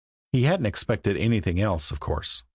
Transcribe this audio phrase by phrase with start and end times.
[0.33, 2.41] He hadn't expected anything else, of course.